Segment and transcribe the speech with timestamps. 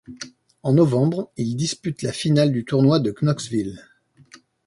[0.63, 3.85] En novembre, il dispute la finale du tournoi de Knoxville.